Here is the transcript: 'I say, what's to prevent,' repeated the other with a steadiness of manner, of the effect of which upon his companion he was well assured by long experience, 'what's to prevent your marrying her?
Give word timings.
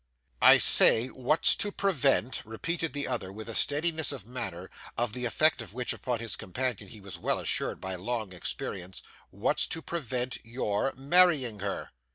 'I 0.41 0.57
say, 0.57 1.07
what's 1.09 1.53
to 1.53 1.71
prevent,' 1.71 2.43
repeated 2.43 2.91
the 2.91 3.07
other 3.07 3.31
with 3.31 3.47
a 3.47 3.53
steadiness 3.53 4.11
of 4.11 4.25
manner, 4.25 4.71
of 4.97 5.13
the 5.13 5.25
effect 5.25 5.61
of 5.61 5.75
which 5.75 5.93
upon 5.93 6.17
his 6.17 6.35
companion 6.35 6.89
he 6.89 6.99
was 6.99 7.19
well 7.19 7.37
assured 7.37 7.79
by 7.79 7.93
long 7.93 8.33
experience, 8.33 9.03
'what's 9.29 9.67
to 9.67 9.79
prevent 9.83 10.39
your 10.43 10.91
marrying 10.97 11.59
her? 11.59 11.91